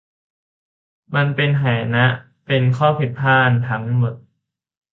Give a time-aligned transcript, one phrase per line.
[1.15, 2.05] มันเป็นหายนะ
[2.45, 4.13] เป็นข้อผิดพลาดทั้งหมด